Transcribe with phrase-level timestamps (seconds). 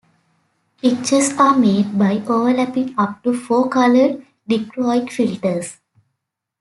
[0.81, 5.77] Pictures are made by overlapping up to four colored dichroic filters.